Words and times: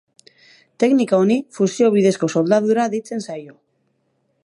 Teknika 0.83 1.19
honi 1.25 1.37
fusio 1.57 1.91
bidezko 1.99 2.31
soldadura 2.37 2.89
deitzen 2.95 3.25
zaio. 3.31 3.59